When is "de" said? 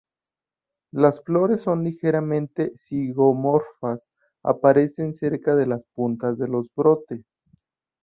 5.55-5.67, 6.39-6.47